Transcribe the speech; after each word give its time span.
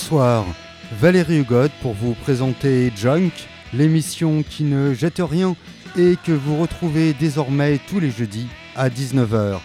Bonsoir, 0.00 0.46
Valérie 0.92 1.40
Hugot 1.40 1.70
pour 1.82 1.92
vous 1.92 2.14
présenter 2.14 2.92
Junk, 2.94 3.32
l'émission 3.74 4.44
qui 4.44 4.62
ne 4.62 4.94
jette 4.94 5.18
rien 5.18 5.56
et 5.96 6.14
que 6.24 6.30
vous 6.30 6.56
retrouvez 6.56 7.14
désormais 7.14 7.80
tous 7.88 7.98
les 7.98 8.12
jeudis 8.12 8.46
à 8.76 8.90
19h. 8.90 9.58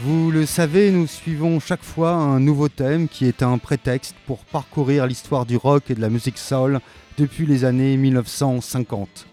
Vous 0.00 0.32
le 0.32 0.44
savez, 0.44 0.90
nous 0.90 1.06
suivons 1.06 1.60
chaque 1.60 1.84
fois 1.84 2.14
un 2.14 2.40
nouveau 2.40 2.68
thème 2.68 3.06
qui 3.06 3.26
est 3.26 3.44
un 3.44 3.58
prétexte 3.58 4.16
pour 4.26 4.38
parcourir 4.38 5.06
l'histoire 5.06 5.46
du 5.46 5.56
rock 5.56 5.84
et 5.88 5.94
de 5.94 6.00
la 6.00 6.10
musique 6.10 6.38
soul 6.38 6.80
depuis 7.16 7.46
les 7.46 7.64
années 7.64 7.96
1950. 7.96 9.26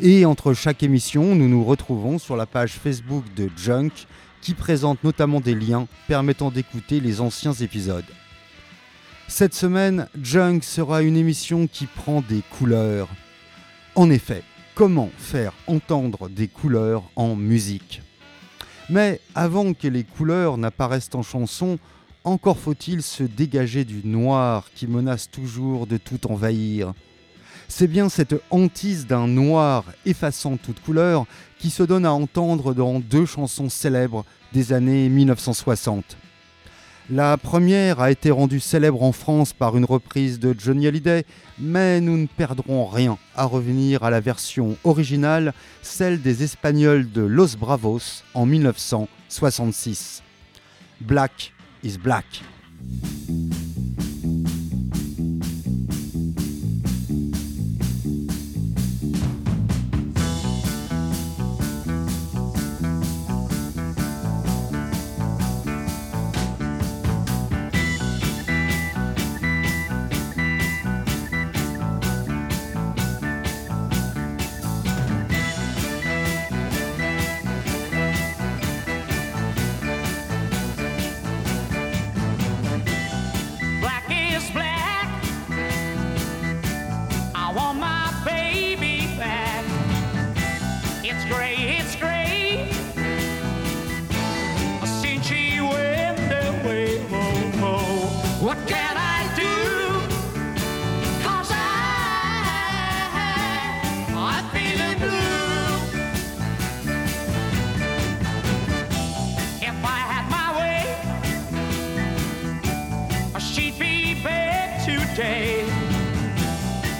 Et 0.00 0.26
entre 0.26 0.54
chaque 0.54 0.82
émission, 0.82 1.36
nous 1.36 1.48
nous 1.48 1.64
retrouvons 1.64 2.18
sur 2.18 2.34
la 2.34 2.46
page 2.46 2.72
Facebook 2.72 3.22
de 3.36 3.48
Junk 3.56 3.92
qui 4.40 4.54
présente 4.54 5.04
notamment 5.04 5.38
des 5.38 5.54
liens 5.54 5.86
permettant 6.08 6.50
d'écouter 6.50 6.98
les 6.98 7.20
anciens 7.20 7.52
épisodes. 7.52 8.02
Cette 9.34 9.54
semaine, 9.54 10.08
Junk 10.22 10.60
sera 10.60 11.00
une 11.00 11.16
émission 11.16 11.66
qui 11.66 11.86
prend 11.86 12.20
des 12.20 12.42
couleurs. 12.58 13.08
En 13.94 14.10
effet, 14.10 14.42
comment 14.74 15.08
faire 15.16 15.54
entendre 15.66 16.28
des 16.28 16.48
couleurs 16.48 17.02
en 17.16 17.34
musique? 17.34 18.02
Mais 18.90 19.22
avant 19.34 19.72
que 19.72 19.88
les 19.88 20.04
couleurs 20.04 20.58
n'apparaissent 20.58 21.14
en 21.14 21.22
chanson, 21.22 21.78
encore 22.24 22.58
faut-il 22.58 23.02
se 23.02 23.22
dégager 23.22 23.86
du 23.86 24.02
noir 24.06 24.68
qui 24.74 24.86
menace 24.86 25.30
toujours 25.30 25.86
de 25.86 25.96
tout 25.96 26.30
envahir. 26.30 26.92
C'est 27.68 27.88
bien 27.88 28.10
cette 28.10 28.34
hantise 28.50 29.06
d'un 29.06 29.28
noir 29.28 29.86
effaçant 30.04 30.58
toute 30.58 30.80
couleur 30.80 31.24
qui 31.58 31.70
se 31.70 31.82
donne 31.82 32.04
à 32.04 32.12
entendre 32.12 32.74
dans 32.74 33.00
deux 33.00 33.24
chansons 33.24 33.70
célèbres 33.70 34.26
des 34.52 34.74
années 34.74 35.08
1960. 35.08 36.18
La 37.10 37.36
première 37.36 38.00
a 38.00 38.10
été 38.10 38.30
rendue 38.30 38.60
célèbre 38.60 39.02
en 39.02 39.12
France 39.12 39.52
par 39.52 39.76
une 39.76 39.84
reprise 39.84 40.38
de 40.38 40.54
Johnny 40.56 40.86
Hallyday, 40.86 41.24
mais 41.58 42.00
nous 42.00 42.16
ne 42.16 42.26
perdrons 42.26 42.86
rien 42.86 43.18
à 43.34 43.44
revenir 43.44 44.04
à 44.04 44.10
la 44.10 44.20
version 44.20 44.76
originale, 44.84 45.52
celle 45.82 46.22
des 46.22 46.44
Espagnols 46.44 47.10
de 47.10 47.22
Los 47.22 47.56
Bravos 47.58 48.22
en 48.34 48.46
1966. 48.46 50.22
Black 51.00 51.52
is 51.82 51.98
Black. 51.98 52.42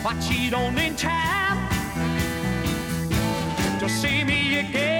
I 0.04 0.18
cheat 0.20 0.52
on 0.52 0.76
in 0.78 0.96
time 0.96 1.68
to 3.78 3.88
see 3.88 4.24
me 4.24 4.58
again. 4.58 4.91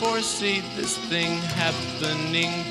Foresee 0.00 0.60
this 0.76 0.96
thing 1.08 1.38
happening 1.58 2.67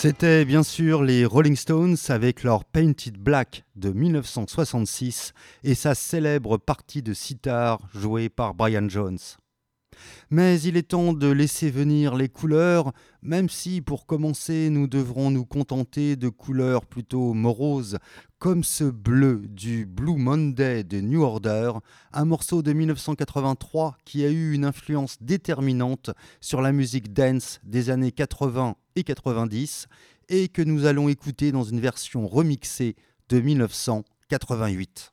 C'était 0.00 0.44
bien 0.44 0.62
sûr 0.62 1.02
les 1.02 1.26
Rolling 1.26 1.56
Stones 1.56 1.96
avec 2.08 2.44
leur 2.44 2.64
Painted 2.64 3.18
Black 3.18 3.64
de 3.74 3.90
1966 3.90 5.32
et 5.64 5.74
sa 5.74 5.96
célèbre 5.96 6.56
partie 6.56 7.02
de 7.02 7.12
sitar 7.12 7.80
jouée 7.92 8.28
par 8.28 8.54
Brian 8.54 8.88
Jones. 8.88 9.18
Mais 10.30 10.60
il 10.60 10.76
est 10.76 10.90
temps 10.90 11.14
de 11.14 11.26
laisser 11.26 11.68
venir 11.68 12.14
les 12.14 12.28
couleurs, 12.28 12.92
même 13.22 13.48
si 13.48 13.80
pour 13.80 14.06
commencer 14.06 14.70
nous 14.70 14.86
devrons 14.86 15.32
nous 15.32 15.44
contenter 15.44 16.14
de 16.14 16.28
couleurs 16.28 16.86
plutôt 16.86 17.34
moroses, 17.34 17.98
comme 18.38 18.62
ce 18.62 18.84
bleu 18.84 19.42
du 19.48 19.84
Blue 19.84 20.16
Monday 20.16 20.84
de 20.84 21.00
New 21.00 21.22
Order, 21.22 21.72
un 22.12 22.24
morceau 22.24 22.62
de 22.62 22.72
1983 22.72 23.98
qui 24.04 24.24
a 24.24 24.28
eu 24.28 24.52
une 24.52 24.64
influence 24.64 25.16
déterminante 25.20 26.10
sur 26.40 26.62
la 26.62 26.70
musique 26.70 27.12
dance 27.12 27.58
des 27.64 27.90
années 27.90 28.12
80 28.12 28.76
et 28.98 29.04
90 29.04 29.86
et 30.28 30.48
que 30.48 30.62
nous 30.62 30.84
allons 30.86 31.08
écouter 31.08 31.52
dans 31.52 31.64
une 31.64 31.80
version 31.80 32.26
remixée 32.26 32.96
de 33.28 33.40
1988. 33.40 35.12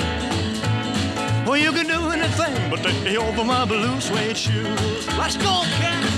Well, 1.45 1.57
you 1.57 1.71
can 1.71 1.87
do 1.87 2.09
anything 2.11 2.69
but 2.69 2.83
take 2.83 3.01
me 3.03 3.17
over 3.17 3.43
my 3.43 3.65
blue 3.65 3.99
suede 3.99 4.37
shoes. 4.37 5.07
Let's 5.17 5.37
go, 5.37 5.63
cat. 5.79 6.10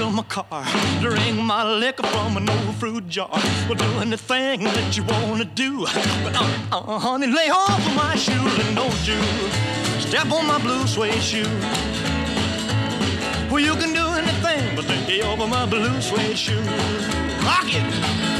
Steal 0.00 0.12
my 0.12 0.22
car, 0.22 0.64
drink 1.02 1.36
my 1.38 1.62
liquor 1.62 2.06
from 2.06 2.38
an 2.38 2.48
old 2.48 2.74
fruit 2.76 3.06
jar. 3.06 3.28
Well, 3.68 3.74
do 3.74 3.84
anything 4.00 4.64
that 4.64 4.96
you 4.96 5.04
wanna 5.04 5.44
do, 5.44 5.84
but 6.24 6.34
uh, 6.34 6.46
uh, 6.72 6.98
honey, 6.98 7.26
lay 7.26 7.50
off 7.50 7.86
of 7.86 7.94
my 7.94 8.16
shoes 8.16 8.54
and 8.64 8.76
don't 8.76 9.06
you 9.06 9.20
step 10.00 10.30
on 10.32 10.46
my 10.46 10.58
blue 10.58 10.86
suede 10.86 11.22
shoe. 11.22 11.52
Well, 13.50 13.60
you 13.60 13.74
can 13.74 13.92
do 13.92 14.06
anything 14.22 14.74
but 14.74 14.88
lay 14.88 15.20
over 15.20 15.46
my 15.46 15.66
blue 15.66 16.00
suede 16.00 16.38
shoe. 16.38 16.62
Rock 17.44 17.68
it. 17.68 18.39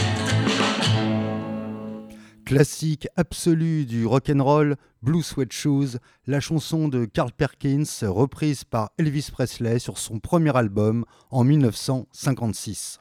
Classique 2.51 3.07
absolu 3.15 3.85
du 3.85 4.05
rock'n'roll, 4.05 4.75
Blue 5.01 5.23
Sweat 5.23 5.53
Shoes, 5.53 5.99
la 6.27 6.41
chanson 6.41 6.89
de 6.89 7.05
Carl 7.05 7.31
Perkins 7.31 7.85
reprise 8.01 8.65
par 8.65 8.91
Elvis 8.97 9.29
Presley 9.31 9.79
sur 9.79 9.97
son 9.97 10.19
premier 10.19 10.53
album 10.57 11.05
en 11.29 11.45
1956. 11.45 12.99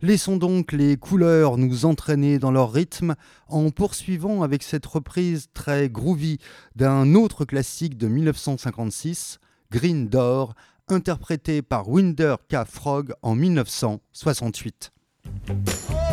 Laissons 0.00 0.38
donc 0.38 0.72
les 0.72 0.96
couleurs 0.96 1.56
nous 1.56 1.84
entraîner 1.84 2.40
dans 2.40 2.50
leur 2.50 2.72
rythme 2.72 3.14
en 3.46 3.70
poursuivant 3.70 4.42
avec 4.42 4.64
cette 4.64 4.86
reprise 4.86 5.46
très 5.54 5.88
groovy 5.88 6.38
d'un 6.74 7.14
autre 7.14 7.44
classique 7.44 7.96
de 7.96 8.08
1956, 8.08 9.38
Green 9.70 10.08
Door, 10.08 10.56
interprété 10.88 11.62
par 11.62 11.88
Winder 11.88 12.34
K. 12.48 12.64
Frog 12.66 13.14
en 13.22 13.36
1968. 13.36 14.90
Well, 15.48 16.11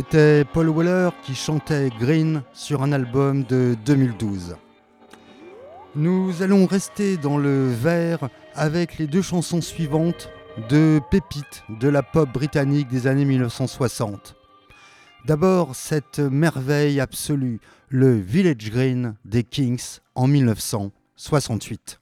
c'était 0.00 0.46
Paul 0.46 0.70
Weller 0.70 1.10
qui 1.22 1.34
chantait 1.34 1.90
Green 2.00 2.42
sur 2.54 2.82
un 2.82 2.90
album 2.92 3.44
de 3.44 3.76
2012. 3.84 4.56
Nous 5.94 6.40
allons 6.40 6.64
rester 6.64 7.18
dans 7.18 7.36
le 7.36 7.70
vert 7.70 8.30
avec 8.54 8.96
les 8.96 9.06
deux 9.06 9.20
chansons 9.20 9.60
suivantes 9.60 10.30
de 10.70 11.02
pépites 11.10 11.64
de 11.68 11.88
la 11.88 12.02
pop 12.02 12.32
britannique 12.32 12.88
des 12.88 13.06
années 13.06 13.26
1960. 13.26 14.36
D'abord 15.26 15.76
cette 15.76 16.18
merveille 16.18 16.98
absolue, 16.98 17.60
le 17.90 18.14
Village 18.14 18.70
Green 18.70 19.16
des 19.26 19.44
Kings 19.44 19.98
en 20.14 20.28
1968. 20.28 22.00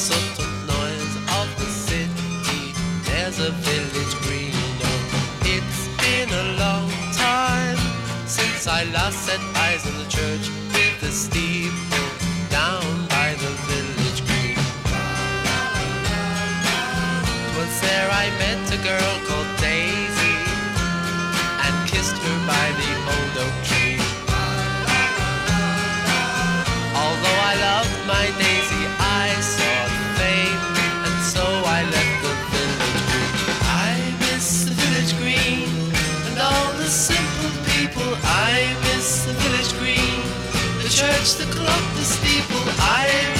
subtle 0.00 0.46
noise 0.66 1.14
of 1.38 1.48
the 1.58 1.66
city. 1.66 2.72
There's 3.04 3.38
a 3.38 3.50
village 3.50 4.14
green. 4.24 4.54
Oh, 4.88 5.42
it's 5.44 5.82
been 6.00 6.30
a 6.30 6.46
long 6.56 6.90
time 7.12 7.76
since 8.26 8.66
I 8.66 8.84
last 8.84 9.18
set 9.26 9.40
eyes 9.56 9.84
on 9.86 9.98
the 9.98 10.08
church. 10.08 10.59
watch 41.20 41.34
the 41.34 41.44
clock, 41.52 41.94
the 41.96 42.02
steeple, 42.02 42.64
I 42.78 43.39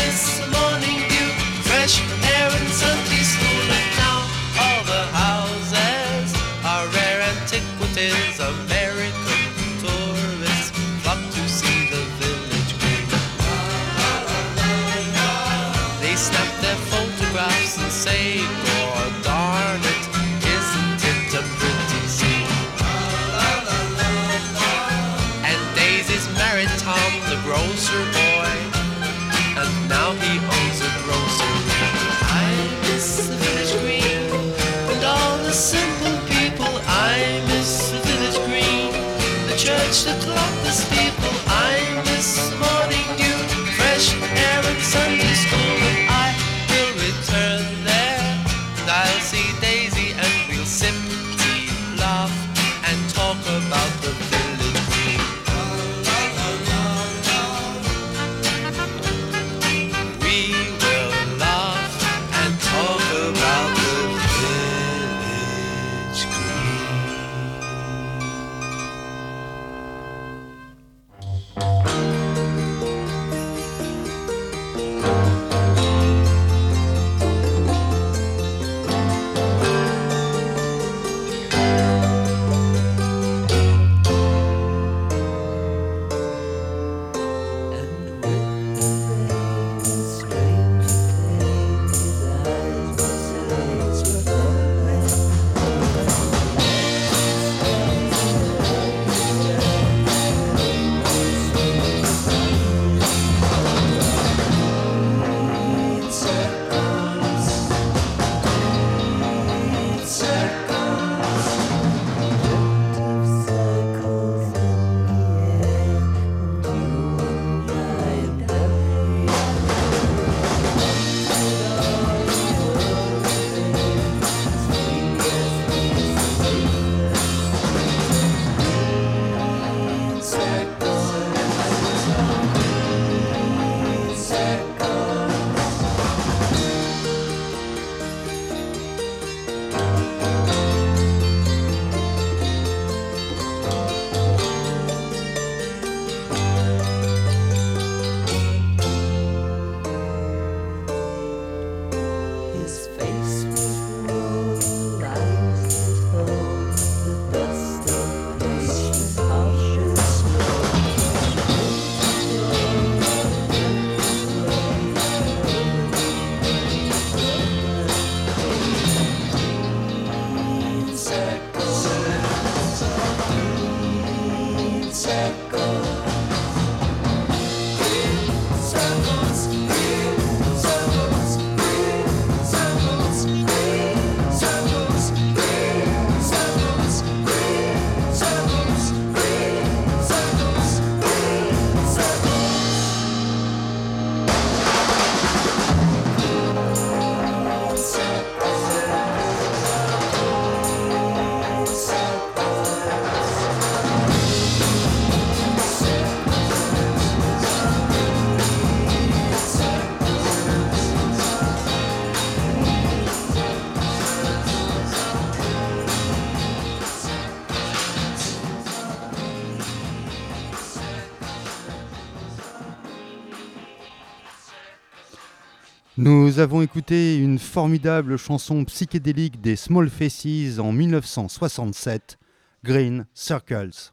Nous 226.03 226.39
avons 226.39 226.63
écouté 226.63 227.19
une 227.19 227.39
formidable 227.39 228.17
chanson 228.17 228.65
psychédélique 228.65 229.43
des 229.43 229.55
Small 229.55 229.91
Faces 229.91 230.59
en 230.59 230.73
1967, 230.73 232.19
Green 232.65 233.05
Circles. 233.13 233.93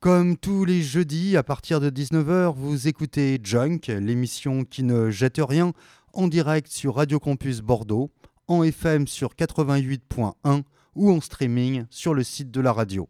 Comme 0.00 0.36
tous 0.36 0.64
les 0.64 0.82
jeudis 0.82 1.36
à 1.36 1.44
partir 1.44 1.78
de 1.78 1.88
19h, 1.88 2.52
vous 2.52 2.88
écoutez 2.88 3.38
Junk, 3.40 3.82
l'émission 3.86 4.64
qui 4.64 4.82
ne 4.82 5.12
jette 5.12 5.38
rien, 5.38 5.72
en 6.14 6.26
direct 6.26 6.66
sur 6.66 6.96
Radio 6.96 7.20
Campus 7.20 7.60
Bordeaux, 7.60 8.10
en 8.48 8.64
FM 8.64 9.06
sur 9.06 9.34
88.1 9.34 10.62
ou 10.96 11.12
en 11.12 11.20
streaming 11.20 11.84
sur 11.90 12.12
le 12.12 12.24
site 12.24 12.50
de 12.50 12.60
la 12.60 12.72
radio. 12.72 13.08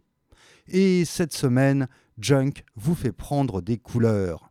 Et 0.66 1.07
cette 1.07 1.33
semaine, 1.33 1.88
Junk 2.18 2.64
vous 2.77 2.94
fait 2.94 3.12
prendre 3.12 3.62
des 3.62 3.79
couleurs. 3.79 4.47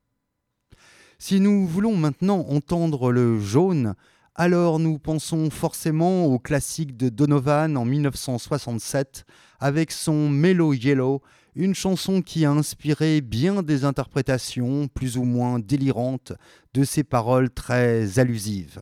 Si 1.19 1.39
nous 1.39 1.65
voulons 1.65 1.95
maintenant 1.95 2.45
entendre 2.47 3.12
le 3.12 3.39
jaune, 3.39 3.95
alors 4.36 4.77
nous 4.77 4.99
pensons 4.99 5.49
forcément 5.49 6.25
au 6.25 6.38
classique 6.38 6.95
de 6.95 7.10
Donovan 7.10 7.75
en 7.75 7.86
1967 7.86 9.25
avec 9.60 9.91
son 9.91 10.30
Mellow 10.30 10.73
Yellow, 10.73 11.23
une 11.56 11.73
chanson 11.73 12.21
qui 12.21 12.45
a 12.45 12.51
inspiré 12.51 13.21
bien 13.21 13.63
des 13.63 13.84
interprétations 13.84 14.88
plus 14.88 15.17
ou 15.17 15.23
moins 15.23 15.58
délirantes 15.58 16.34
de 16.75 16.84
ses 16.84 17.03
paroles 17.03 17.49
très 17.49 18.19
allusives. 18.19 18.80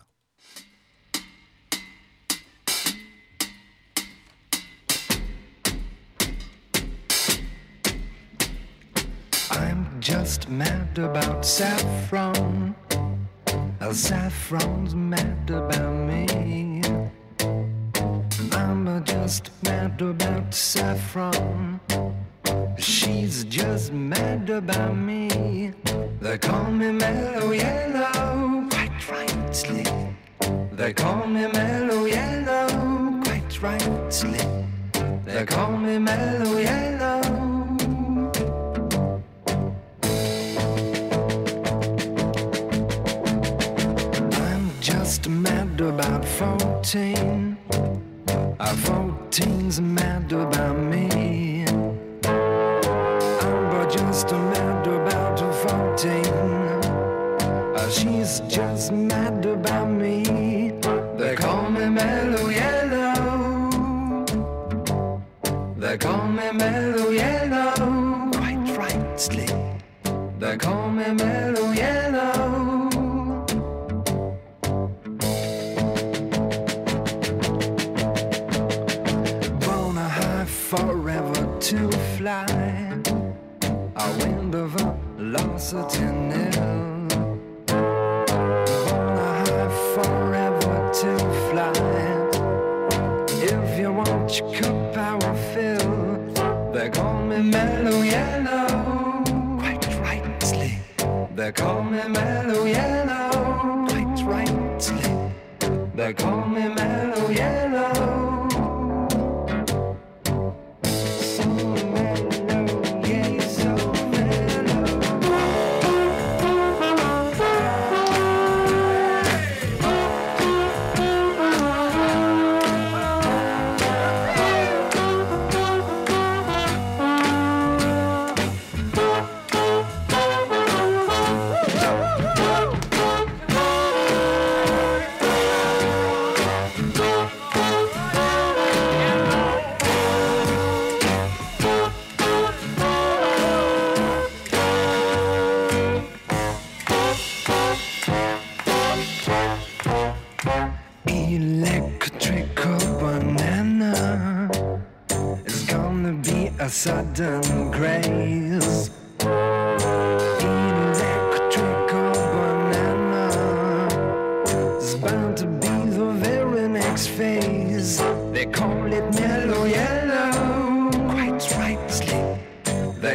Just 10.05 10.47
mad 10.49 10.99
about 10.99 11.43
saffron. 11.43 12.75
El 13.81 13.91
saffron's 13.91 14.93
mad 14.93 15.49
about 15.49 15.95
me. 15.95 16.83
I'm 18.51 19.03
just 19.03 19.49
mad 19.63 19.99
about 19.99 20.53
saffron. 20.53 21.79
She's 22.77 23.45
just 23.45 23.93
mad 23.93 24.47
about 24.51 24.95
me. 24.95 25.73
They 26.21 26.37
call 26.37 26.65
me 26.65 26.91
mellow 26.91 27.51
yellow, 27.51 28.67
quite 28.69 29.09
rightly. 29.09 29.85
They 30.73 30.93
call 30.93 31.25
me 31.25 31.47
mellow 31.47 32.05
yellow, 32.05 32.67
quite 33.23 33.59
rightly. 33.59 34.39
They 35.25 35.45
call 35.47 35.75
me 35.77 35.97
mellow 35.97 36.57
yellow. 36.59 37.04
About 45.89 46.25
14. 46.25 47.57
Our 48.59 48.75
14's 48.87 49.79
mad 49.79 50.31
about 50.31 50.77
me. 50.77 51.65
I'm 52.25 53.89
just 53.91 54.31
mad 54.31 54.87
about 54.87 55.39
14. 55.39 56.25
Uh, 57.75 57.89
she's 57.91 58.41
just 58.47 58.91
mad 58.91 59.45
about 59.45 59.89
me. 59.89 60.23
They 61.17 61.35
call 61.35 61.69
me 61.69 61.87
Mellow 61.89 62.49
Yellow. 62.49 64.25
They 65.77 65.97
call 65.97 66.27
me 66.27 66.51
Mellow 66.51 67.09
Yellow. 67.11 68.31
Quite 68.31 68.77
rightly. 68.77 69.47
They 70.39 70.57
call 70.57 70.89
me 70.89 71.11
Mellow 71.11 71.71
Yellow. 71.71 72.14
as 85.65 85.73
a. 85.73 86.54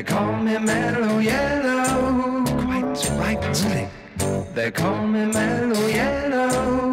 They 0.01 0.05
call 0.05 0.33
me 0.37 0.57
mellow 0.57 1.19
yellow, 1.19 2.43
quite 2.65 3.11
rightly. 3.19 3.87
They 4.55 4.71
call 4.71 5.07
me 5.07 5.27
mellow 5.27 5.87
yellow. 5.89 6.90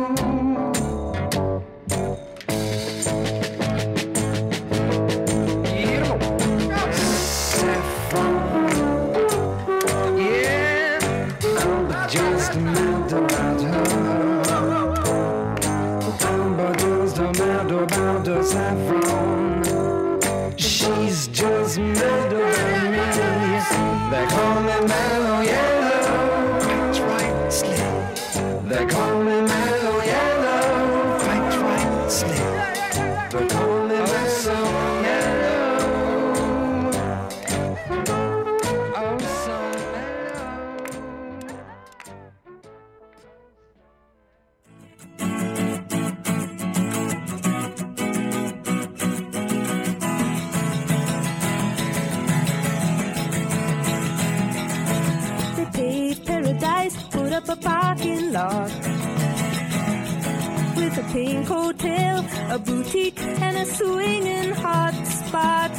A 60.98 61.04
pink 61.14 61.48
hotel, 61.48 62.26
a 62.50 62.58
boutique, 62.58 63.20
and 63.20 63.58
a 63.58 63.66
swinging 63.66 64.52
hot 64.52 64.96
spot. 65.06 65.72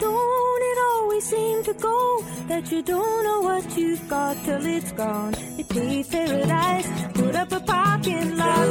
Don't 0.00 0.62
it 0.70 0.78
always 0.92 1.24
seem 1.24 1.62
to 1.64 1.74
go 1.74 2.24
that 2.48 2.72
you 2.72 2.82
don't 2.82 3.24
know 3.24 3.40
what 3.42 3.76
you've 3.76 4.08
got 4.08 4.36
till 4.44 4.64
it's 4.64 4.92
gone. 4.92 5.34
They 5.56 5.64
paved 5.64 6.10
paradise, 6.10 6.88
put 7.12 7.34
up 7.34 7.52
a 7.52 7.60
parking 7.60 8.36
lot. 8.36 8.68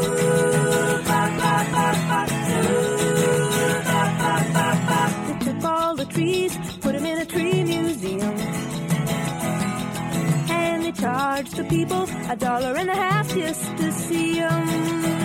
They 5.27 5.45
took 5.45 5.63
all 5.63 5.95
the 5.95 6.05
trees, 6.05 6.57
put 6.81 6.93
them 6.93 7.05
in 7.05 7.17
a 7.19 7.25
tree 7.25 7.63
museum. 7.63 8.35
They 10.85 10.91
charged 10.91 11.55
the 11.55 11.63
people 11.63 12.07
a 12.29 12.35
dollar 12.35 12.75
and 12.77 12.89
a 12.89 12.95
half 12.95 13.27
just 13.33 13.77
to 13.77 13.91
see 13.91 14.35
them. 14.35 15.24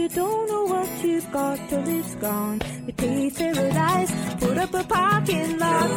You 0.00 0.08
don't 0.08 0.48
know 0.48 0.64
what 0.64 1.04
you've 1.04 1.30
got 1.30 1.58
till 1.68 1.86
it's 1.86 2.14
gone? 2.14 2.58
They 2.86 2.92
paved 2.92 3.36
paradise, 3.36 4.10
put 4.40 4.56
up 4.56 4.72
a 4.72 4.84
parking 4.84 5.58
lot. 5.58 5.90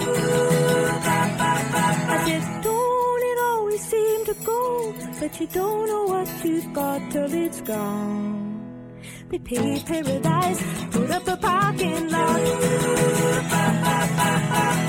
I 2.14 2.18
said, 2.26 2.64
don't 2.64 3.24
it 3.32 3.40
always 3.50 3.82
seem 3.82 4.26
to 4.26 4.34
go 4.44 4.92
that 5.20 5.40
you 5.40 5.48
don't 5.48 5.88
know 5.88 6.04
what 6.14 6.30
you've 6.44 6.74
got 6.74 7.12
till 7.12 7.34
it's 7.34 7.62
gone? 7.62 9.00
They 9.30 9.40
paved 9.40 9.86
paradise, 9.88 10.62
put 10.92 11.10
up 11.10 11.28
a 11.28 11.38
parking 11.38 12.10
lot. 12.10 12.42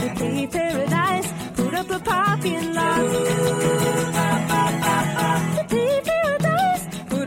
They 0.01 0.11
paved 0.19 0.53
paradise, 0.53 1.29
put 1.55 1.75
up 1.75 1.91
a 1.91 2.01
parking 2.01 2.75
lot. 2.75 4.54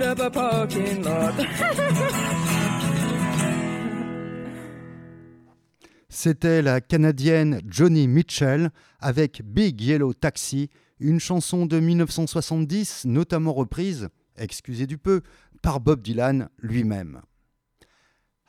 C'était 6.10 6.62
la 6.62 6.80
Canadienne 6.80 7.60
Johnny 7.67 8.08
Mitchell 8.08 8.70
avec 9.00 9.41
Big 9.43 9.82
Yellow 9.82 10.13
Taxi, 10.13 10.70
une 11.02 11.20
chanson 11.20 11.65
de 11.65 11.82
1970 11.82 13.04
notamment 13.06 13.54
reprise, 13.54 14.08
excusez 14.38 14.88
du 14.88 14.98
peu, 14.98 15.24
par 15.62 15.82
Bob 15.82 16.02
Dylan 16.02 16.48
lui-même. 16.60 17.20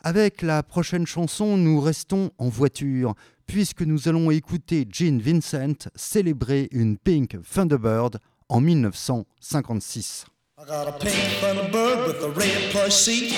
Avec 0.04 0.42
la 0.42 0.62
prochaine 0.62 1.08
chanson, 1.08 1.56
nous 1.56 1.80
restons 1.80 2.30
en 2.38 2.48
voiture, 2.48 3.16
puisque 3.48 3.82
nous 3.82 4.06
allons 4.06 4.30
écouter 4.30 4.86
Gene 4.88 5.20
Vincent 5.20 5.88
célébrer 5.96 6.68
une 6.70 6.98
Pink 6.98 7.36
Thunderbird 7.42 8.20
en 8.48 8.60
1956. 8.60 10.26
Got 10.68 10.86
a 10.88 10.92
pink 10.92 11.14
Thunderbird 11.40 12.06
with 12.06 12.22
a 12.22 12.28
red 12.28 12.70
plush 12.72 12.94
seat. 12.94 13.32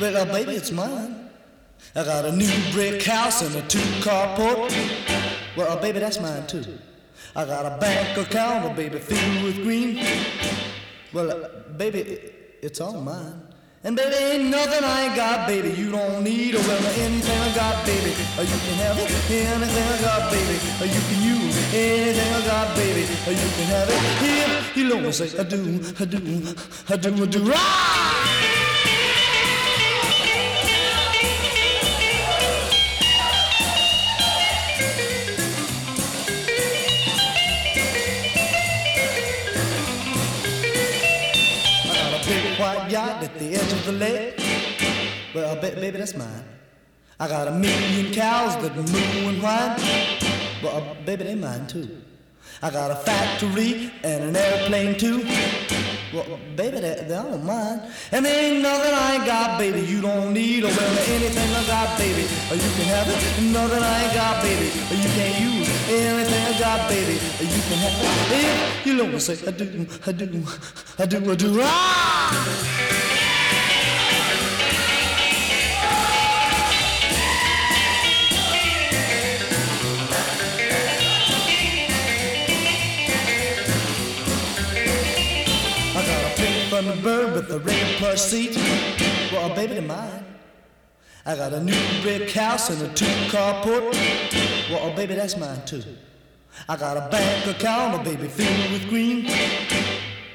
Well, 0.00 0.16
uh, 0.16 0.24
baby, 0.24 0.52
it's 0.52 0.70
mine. 0.72 1.28
I 1.94 2.02
got 2.02 2.24
a 2.24 2.32
new 2.32 2.50
brick 2.72 3.02
house 3.02 3.42
and 3.42 3.54
a 3.62 3.68
two-car 3.68 4.34
port. 4.36 4.74
Well, 5.54 5.70
uh, 5.70 5.78
baby, 5.78 5.98
that's 5.98 6.18
mine 6.18 6.46
too. 6.46 6.64
I 7.34 7.44
got 7.44 7.66
a 7.66 7.76
bank 7.78 8.16
account, 8.16 8.64
oh, 8.64 8.72
baby, 8.74 8.98
filled 8.98 9.42
with 9.44 9.56
green. 9.56 10.02
Well, 11.12 11.30
uh, 11.30 11.48
baby, 11.76 12.00
it- 12.00 12.32
it's 12.62 12.80
all 12.80 13.00
mine. 13.02 13.42
And 13.86 13.94
baby, 13.94 14.16
ain't 14.16 14.50
nothing 14.50 14.82
I 14.82 15.04
ain't 15.04 15.14
got, 15.14 15.46
baby. 15.46 15.70
You 15.70 15.92
don't 15.92 16.24
need 16.24 16.56
a 16.56 16.58
well, 16.58 16.86
anything 16.98 17.38
I 17.38 17.54
got, 17.54 17.86
baby. 17.86 18.10
Or 18.36 18.42
you 18.42 18.58
can 18.66 18.74
have 18.82 18.98
it, 18.98 19.08
anything 19.30 19.86
I 19.94 20.00
got, 20.02 20.32
baby. 20.32 20.54
You 20.92 21.00
can 21.06 21.22
use 21.22 21.56
anything 21.72 22.34
I 22.34 22.46
got, 22.46 22.74
baby. 22.74 23.02
You 23.02 23.50
can 23.54 23.66
have 23.70 23.88
it 23.88 24.56
if 24.58 24.76
you 24.76 24.88
don't 24.88 25.12
say 25.12 25.38
I 25.38 25.44
do, 25.44 25.80
I 26.00 26.04
do, 26.04 26.18
I 26.88 26.96
do, 26.96 27.22
I 27.22 27.26
do. 27.26 27.52
Ah! 27.54 28.25
At 43.08 43.38
the 43.38 43.54
edge 43.54 43.72
of 43.72 43.84
the 43.86 43.92
lake. 43.92 44.34
Well, 45.34 45.54
ba- 45.56 45.76
baby, 45.76 45.98
that's 45.98 46.16
mine. 46.16 46.44
I 47.18 47.28
got 47.28 47.48
a 47.48 47.52
million 47.52 48.12
cows 48.12 48.56
that 48.62 48.76
moo 48.76 49.28
and 49.28 49.42
whine. 49.42 49.76
Well, 50.62 50.96
baby, 51.04 51.24
they 51.24 51.34
mine 51.34 51.66
too. 51.66 51.88
I 52.62 52.70
got 52.70 52.90
a 52.90 52.96
factory 52.96 53.90
and 54.02 54.24
an 54.24 54.36
airplane 54.36 54.98
too. 54.98 55.24
Well, 56.12 56.38
baby, 56.56 56.80
they, 56.80 57.04
they 57.06 57.14
all 57.14 57.36
mine. 57.38 57.80
And 58.12 58.24
there 58.24 58.52
ain't 58.52 58.62
nothing 58.62 58.94
I 58.94 59.14
ain't 59.16 59.26
got, 59.26 59.58
baby. 59.58 59.80
You 59.80 60.00
don't 60.00 60.32
need 60.32 60.64
or 60.64 60.68
well 60.68 60.98
anything 61.08 61.50
I 61.54 61.66
got, 61.66 61.98
baby. 61.98 62.22
Or 62.50 62.54
you 62.54 62.70
can 62.76 62.86
have 62.94 63.08
it. 63.08 63.42
Nothing 63.52 63.82
I 63.82 64.04
ain't 64.04 64.14
got, 64.14 64.42
baby. 64.42 64.68
Or 64.90 64.96
you 64.96 65.08
can't 65.16 65.40
use 65.40 65.68
anything 65.90 66.54
I 66.54 66.58
got, 66.58 66.88
baby. 66.88 67.16
Or 67.16 67.44
you 67.44 67.62
can 67.68 67.78
have 67.84 67.96
it. 68.00 68.80
If 68.80 68.86
you 68.86 68.96
don't 68.96 69.20
say 69.20 69.36
I 69.46 69.50
do, 69.50 69.86
I 70.06 70.12
do, 70.12 70.44
I 70.98 71.06
do, 71.06 71.32
I 71.32 71.34
do. 71.34 71.58
Ah! 71.62 72.75
Thunderbird 87.06 87.34
with 87.34 87.50
a 87.52 87.58
red 87.60 87.96
plush 87.98 88.20
seat. 88.20 88.56
Well, 89.32 89.54
baby, 89.54 89.74
they're 89.74 89.82
mine. 89.82 90.24
I 91.24 91.36
got 91.36 91.52
a 91.52 91.62
new 91.62 92.02
brick 92.02 92.30
house 92.32 92.70
and 92.70 92.82
a 92.82 92.92
two-car 92.94 93.62
port. 93.62 93.94
Well, 94.70 94.94
baby, 94.96 95.14
that's 95.14 95.36
mine 95.36 95.64
too. 95.66 95.84
I 96.68 96.76
got 96.76 96.96
a 96.96 97.08
bank 97.08 97.46
account, 97.46 98.00
oh, 98.00 98.02
baby, 98.02 98.26
filled 98.26 98.72
with 98.72 98.88
green. 98.88 99.30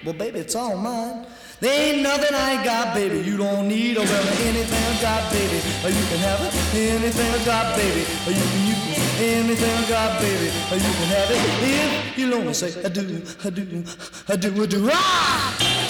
Well, 0.06 0.14
baby, 0.14 0.40
it's 0.40 0.56
all 0.56 0.78
mine. 0.78 1.26
There 1.60 1.94
ain't 1.94 2.04
nothing 2.04 2.34
I 2.34 2.54
ain't 2.54 2.64
got, 2.64 2.96
baby. 2.96 3.20
You 3.20 3.38
don't 3.38 3.68
need 3.68 3.98
or 3.98 4.04
well 4.04 4.28
anything 4.48 4.84
I 4.84 5.02
got, 5.02 5.32
baby. 5.32 5.58
Or 5.84 5.90
you 5.90 6.06
can 6.08 6.20
have 6.20 6.42
it, 6.42 6.54
anything 6.74 7.32
I 7.32 7.46
got, 7.46 7.76
baby. 7.76 8.02
Or 8.26 8.32
you 8.32 8.46
can 8.48 8.68
use 8.68 9.20
anything 9.20 9.70
I 9.70 9.90
got, 9.90 10.22
baby. 10.22 10.48
Or 10.72 10.78
you 10.78 10.94
can 10.98 11.08
have 11.16 11.32
it 11.32 11.42
if 11.64 12.18
you 12.18 12.34
only 12.34 12.54
say 12.54 12.84
I 12.84 12.90
do, 12.90 13.24
I 13.44 13.50
do, 13.50 13.84
I 14.30 14.36
do, 14.38 14.64
I 14.64 14.66
do. 14.66 14.90
Ah! 14.92 15.81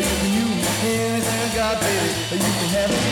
You 0.00 0.16
can 0.20 0.32
use 0.32 0.66
anything 0.82 1.38
I 1.40 1.54
got, 1.54 1.80
baby. 1.80 2.34
You 2.34 2.52
can 2.58 2.68
have 2.74 2.90
it 2.90 3.04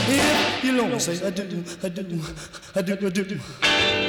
if 0.58 0.64
you 0.64 0.76
don't 0.76 1.00
say 1.00 1.26
I 1.26 1.30
do, 1.30 1.64
I 1.82 1.88
do, 1.88 2.20
I 2.74 2.82
do, 2.82 3.06
I 3.06 3.10
do. 3.10 3.40
knock 3.80 4.01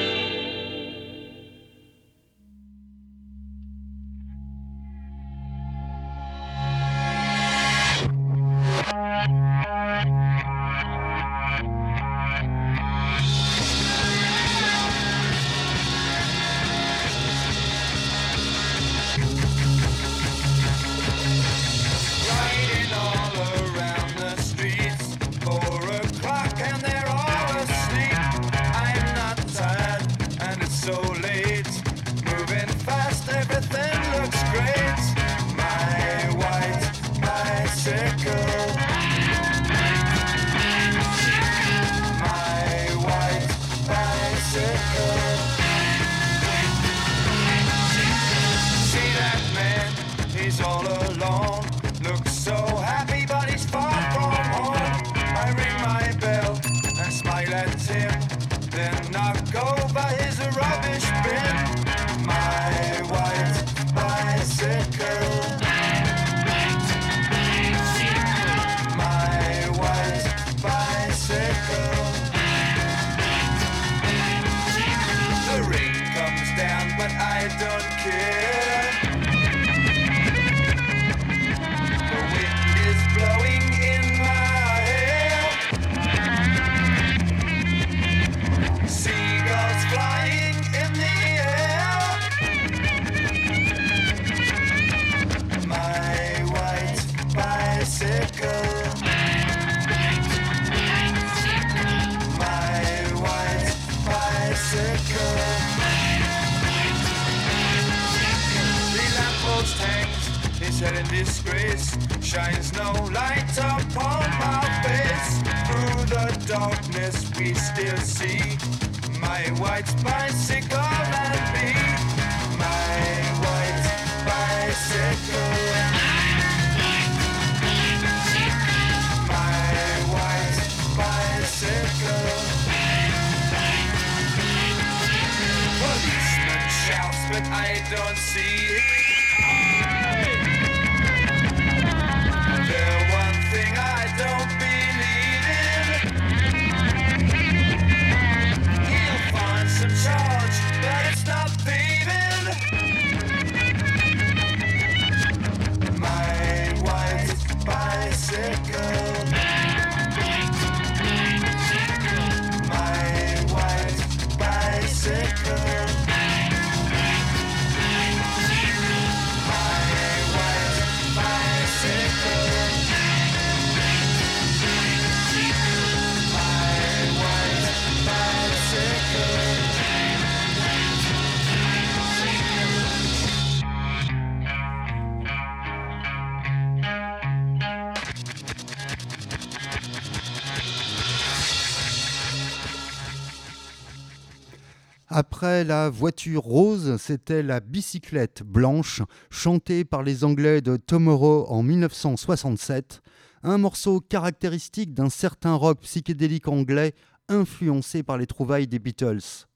La 195.66 195.90
voiture 195.90 196.42
rose, 196.42 196.98
c'était 196.98 197.42
la 197.42 197.62
bicyclette 197.62 198.44
blanche, 198.44 199.02
chantée 199.30 199.86
par 199.86 200.04
les 200.04 200.26
Anglais 200.26 200.60
de 200.60 200.76
Tomorrow 200.76 201.46
en 201.48 201.64
1967, 201.64 203.02
un 203.44 203.58
morceau 203.58 204.02
caractéristique 204.02 204.94
d'un 204.94 205.10
certain 205.10 205.54
rock 205.54 205.80
psychédélique 205.82 206.50
anglais 206.50 206.94
influencé 207.30 208.04
par 208.04 208.18
les 208.18 208.28
trouvailles 208.28 208.68
des 208.68 208.80
Beatles. 208.80 209.48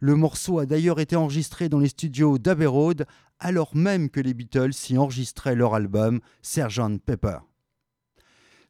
Le 0.00 0.16
morceau 0.16 0.58
a 0.58 0.66
d'ailleurs 0.66 0.98
été 0.98 1.14
enregistré 1.14 1.68
dans 1.68 1.78
les 1.78 1.88
studios 1.88 2.38
d'Abbey 2.38 2.66
Road, 2.66 3.06
alors 3.38 3.76
même 3.76 4.10
que 4.10 4.20
les 4.20 4.34
Beatles 4.34 4.72
y 4.90 4.98
enregistraient 4.98 5.54
leur 5.54 5.74
album 5.74 6.20
Sgt 6.42 6.98
Pepper. 7.06 7.38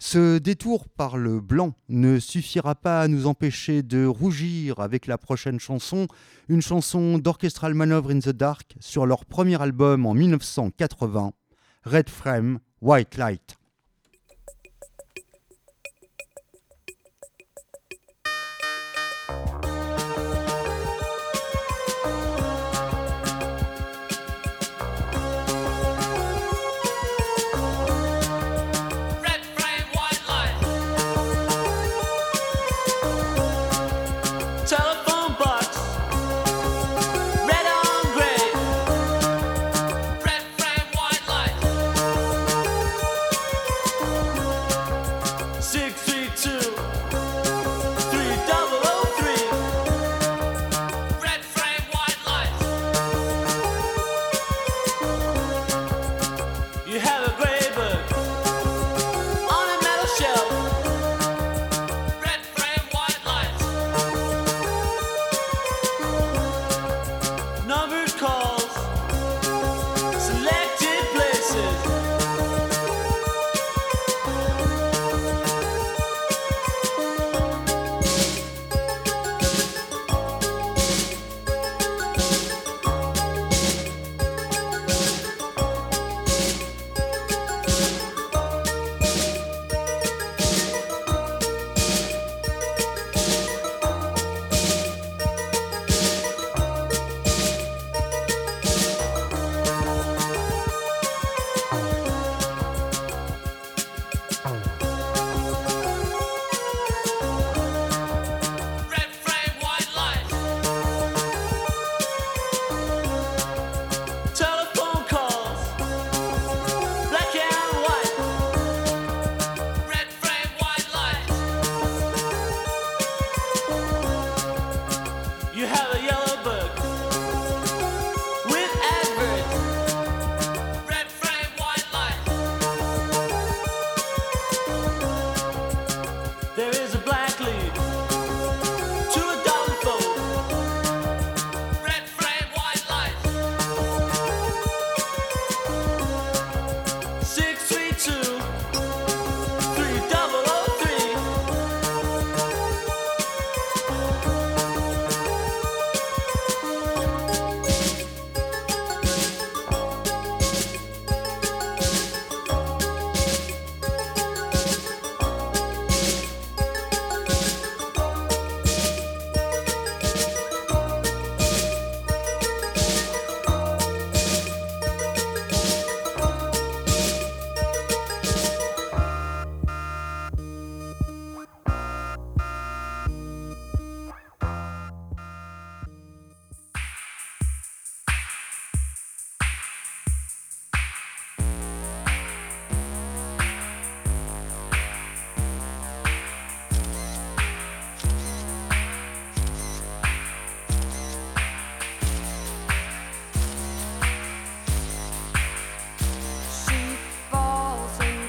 Ce 0.04 0.38
détour 0.38 0.88
par 0.88 1.16
le 1.16 1.38
blanc 1.38 1.74
ne 1.88 2.18
suffira 2.18 2.74
pas 2.74 3.02
à 3.02 3.06
nous 3.06 3.28
empêcher 3.28 3.84
de 3.84 4.04
rougir 4.04 4.80
avec 4.80 5.06
la 5.06 5.16
prochaine 5.16 5.60
chanson, 5.60 6.08
une 6.48 6.60
chanson 6.60 7.18
d'Orchestral 7.18 7.72
Manoeuvre 7.74 8.10
in 8.10 8.18
the 8.18 8.30
Dark 8.30 8.74
sur 8.80 9.06
leur 9.06 9.24
premier 9.24 9.62
album 9.62 10.04
en 10.04 10.12
1980, 10.14 11.30
Red 11.84 12.10
Frame, 12.10 12.58
White 12.80 13.16
Light. 13.16 13.56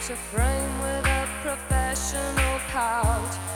A 0.09 0.15
frame 0.17 0.81
with 0.81 1.05
a 1.05 1.29
professional 1.41 2.59
pout. 2.67 3.52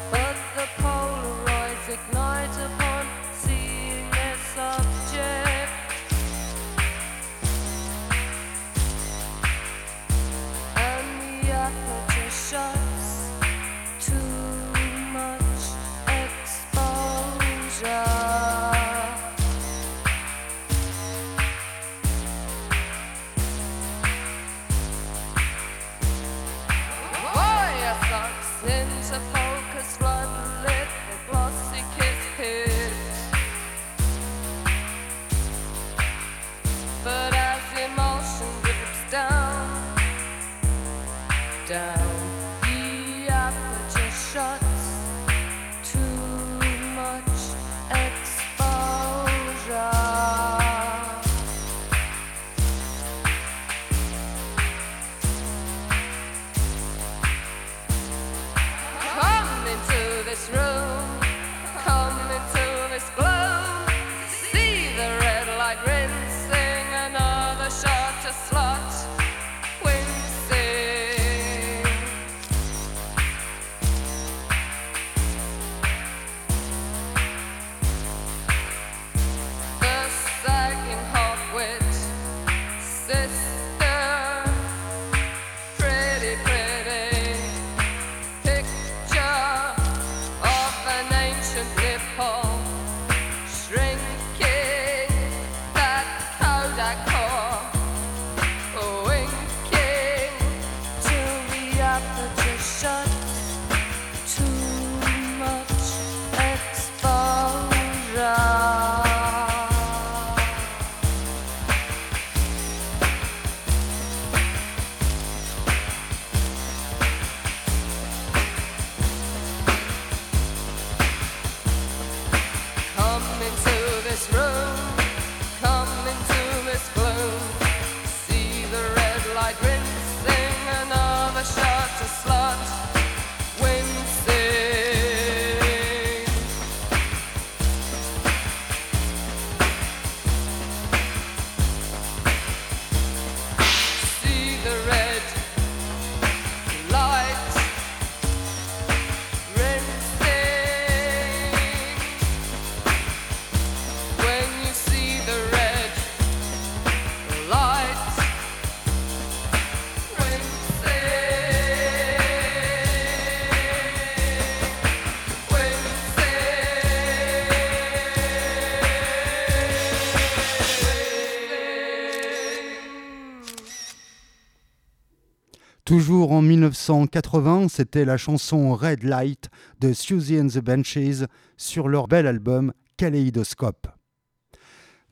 Toujours 175.88 176.34
en 176.34 176.42
1980, 176.42 177.70
c'était 177.70 178.04
la 178.04 178.18
chanson 178.18 178.76
Red 178.76 179.04
Light 179.04 179.48
de 179.80 179.94
Susie 179.94 180.38
and 180.38 180.48
the 180.48 180.60
Benches 180.60 181.26
sur 181.56 181.88
leur 181.88 182.10
bel 182.10 182.28
album 182.28 182.74
Kaleidoscope. 182.98 183.88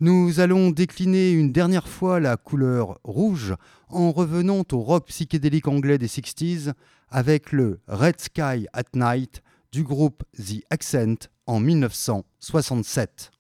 Nous 0.02 0.42
allons 0.42 0.72
décliner 0.72 1.32
une 1.32 1.54
dernière 1.54 1.88
fois 1.88 2.20
la 2.20 2.36
couleur 2.36 3.00
rouge 3.06 3.56
en 3.88 4.12
revenant 4.12 4.64
au 4.74 4.82
rock 4.82 5.08
psychédélique 5.08 5.70
anglais 5.70 5.98
des 5.98 6.10
60s 6.10 6.74
avec 7.08 7.54
le 7.54 7.80
Red 7.88 8.20
Sky 8.20 8.68
at 8.74 8.84
Night 8.96 9.42
du 9.72 9.84
groupe 9.84 10.24
The 10.38 10.62
Accent 10.72 11.30
en 11.48 11.62
1967. 11.62 13.32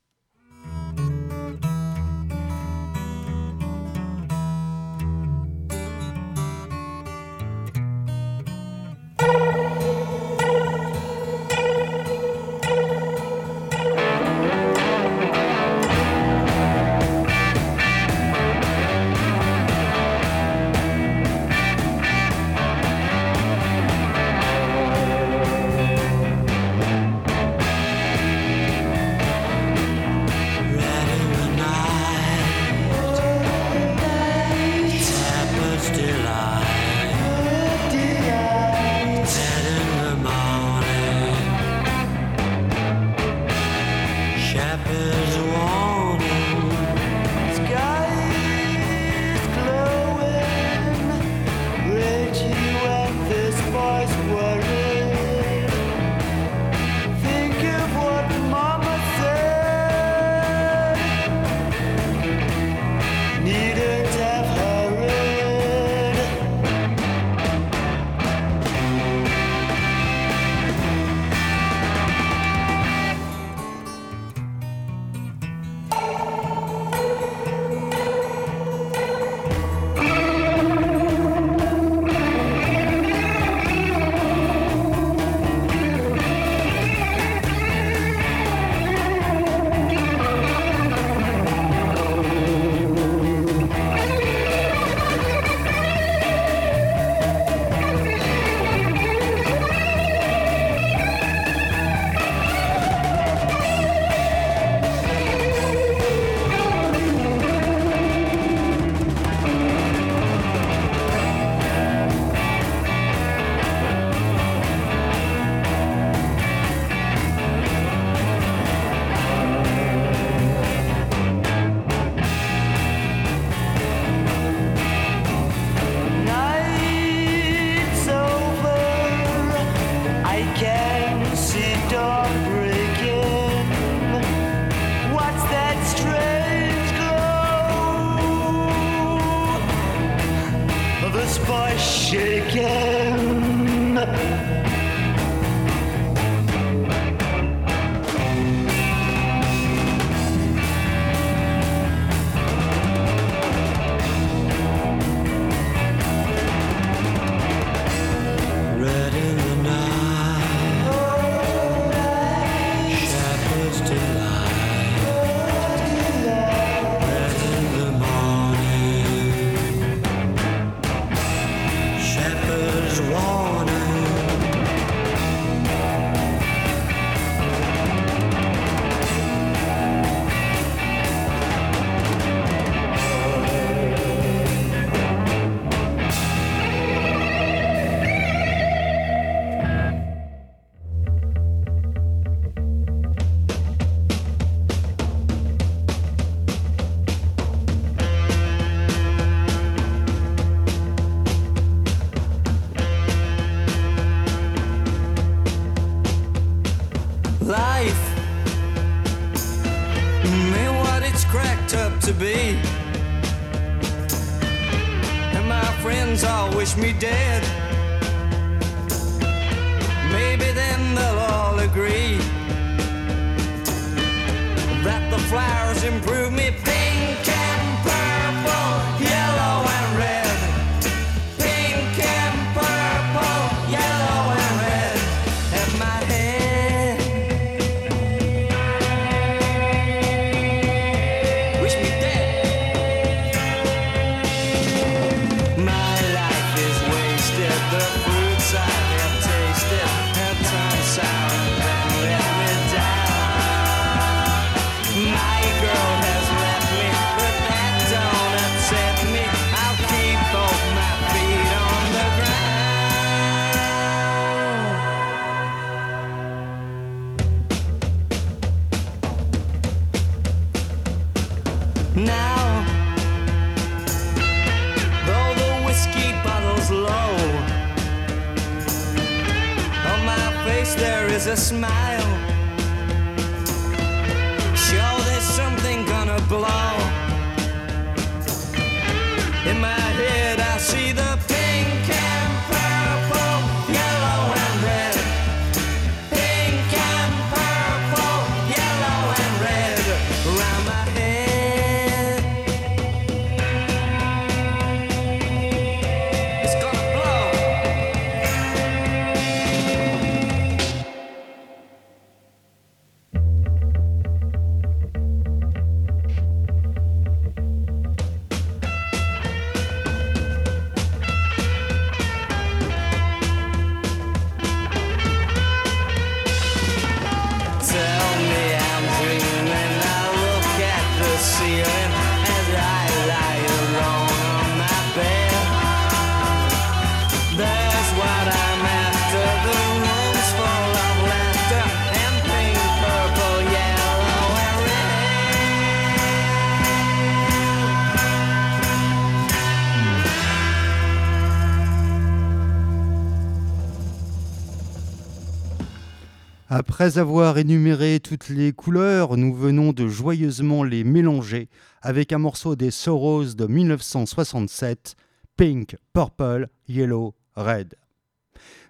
Après 356.47 356.99
avoir 356.99 357.39
énuméré 357.39 357.99
toutes 357.99 358.29
les 358.29 358.53
couleurs, 358.53 359.17
nous 359.17 359.33
venons 359.33 359.73
de 359.73 359.87
joyeusement 359.87 360.63
les 360.63 360.83
mélanger 360.83 361.49
avec 361.81 362.13
un 362.13 362.19
morceau 362.19 362.55
des 362.55 362.69
Soros 362.69 363.33
de 363.33 363.47
1967, 363.47 364.95
Pink, 365.37 365.75
Purple, 365.91 366.47
Yellow, 366.67 367.15
Red. 367.35 367.73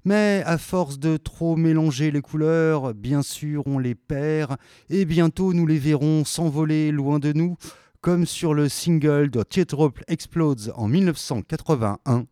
Mais 0.05 0.41
à 0.45 0.57
force 0.57 0.99
de 0.99 1.17
trop 1.17 1.57
mélanger 1.57 2.11
les 2.11 2.21
couleurs, 2.21 2.93
bien 2.93 3.21
sûr 3.21 3.63
on 3.65 3.78
les 3.78 3.95
perd, 3.95 4.55
et 4.89 5.03
bientôt 5.03 5.51
nous 5.51 5.67
les 5.67 5.80
verrons 5.80 6.23
s'envoler 6.23 6.91
loin 6.91 7.19
de 7.19 7.34
nous, 7.34 7.57
comme 7.99 8.26
sur 8.26 8.53
le 8.53 8.69
single 8.69 9.30
de 9.30 9.43
Teardrop 9.43 9.99
Explodes 10.07 10.71
en 10.78 10.88
1981, 10.88 12.26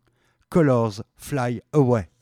Colors 0.48 1.02
Fly 1.16 1.60
Away. 1.74 2.13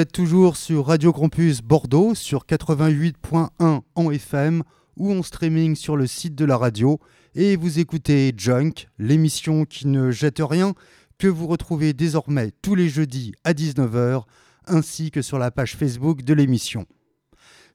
Êtes 0.00 0.12
toujours 0.12 0.56
sur 0.56 0.86
Radio 0.86 1.12
Campus 1.12 1.60
Bordeaux 1.60 2.14
sur 2.14 2.46
88.1 2.46 3.82
en 3.94 4.10
FM 4.10 4.62
ou 4.96 5.12
en 5.12 5.22
streaming 5.22 5.76
sur 5.76 5.94
le 5.94 6.06
site 6.06 6.34
de 6.34 6.46
la 6.46 6.56
radio 6.56 6.98
et 7.34 7.54
vous 7.54 7.80
écoutez 7.80 8.32
Junk, 8.34 8.88
l'émission 8.98 9.66
qui 9.66 9.86
ne 9.88 10.10
jette 10.10 10.40
rien 10.40 10.72
que 11.18 11.26
vous 11.26 11.46
retrouvez 11.46 11.92
désormais 11.92 12.50
tous 12.62 12.74
les 12.74 12.88
jeudis 12.88 13.34
à 13.44 13.52
19h 13.52 14.22
ainsi 14.66 15.10
que 15.10 15.20
sur 15.20 15.38
la 15.38 15.50
page 15.50 15.76
Facebook 15.76 16.22
de 16.22 16.32
l'émission. 16.32 16.86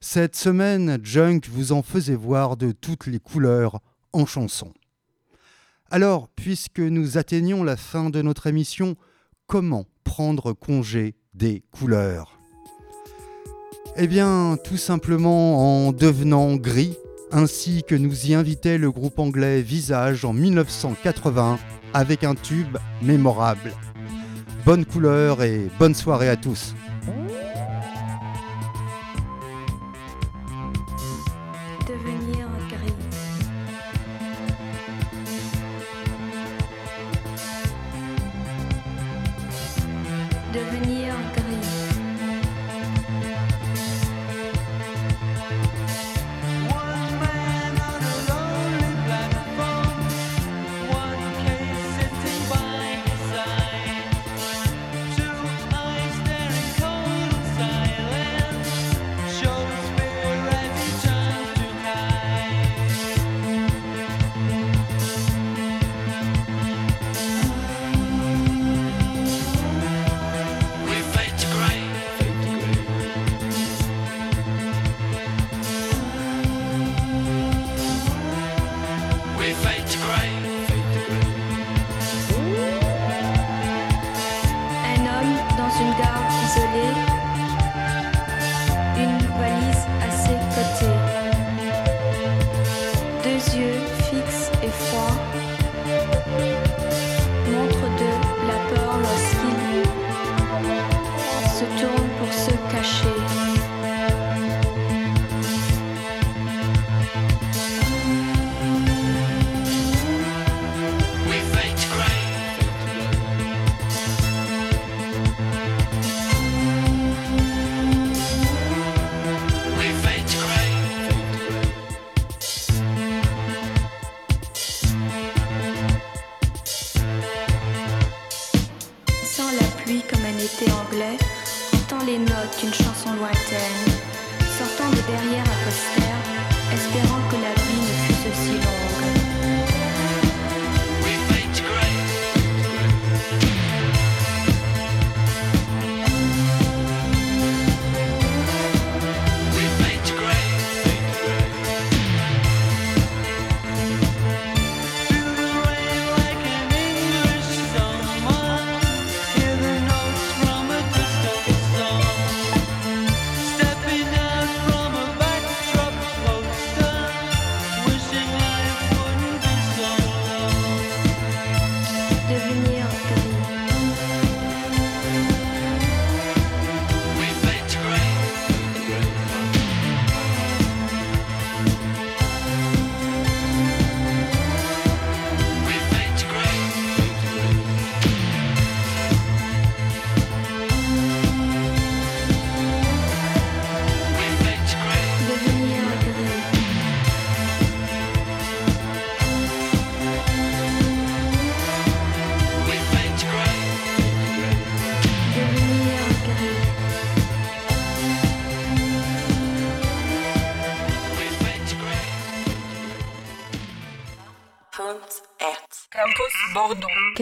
Cette 0.00 0.34
semaine, 0.34 0.98
Junk 1.04 1.42
vous 1.48 1.70
en 1.70 1.84
faisait 1.84 2.16
voir 2.16 2.56
de 2.56 2.72
toutes 2.72 3.06
les 3.06 3.20
couleurs 3.20 3.78
en 4.12 4.26
chanson. 4.26 4.74
Alors, 5.92 6.28
puisque 6.34 6.80
nous 6.80 7.18
atteignons 7.18 7.62
la 7.62 7.76
fin 7.76 8.10
de 8.10 8.20
notre 8.20 8.48
émission, 8.48 8.96
comment 9.46 9.86
prendre 10.02 10.54
congé 10.54 11.14
des 11.36 11.62
couleurs 11.70 12.38
Eh 13.96 14.06
bien, 14.06 14.56
tout 14.64 14.76
simplement 14.76 15.86
en 15.86 15.92
devenant 15.92 16.56
gris, 16.56 16.96
ainsi 17.30 17.82
que 17.86 17.94
nous 17.94 18.26
y 18.26 18.34
invitait 18.34 18.78
le 18.78 18.90
groupe 18.90 19.18
anglais 19.18 19.60
Visage 19.60 20.24
en 20.24 20.32
1980 20.32 21.58
avec 21.92 22.24
un 22.24 22.34
tube 22.34 22.78
mémorable. 23.02 23.72
Bonne 24.64 24.84
couleur 24.84 25.42
et 25.42 25.68
bonne 25.78 25.94
soirée 25.94 26.28
à 26.28 26.36
tous. 26.36 26.74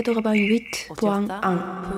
88.1 0.03 1.94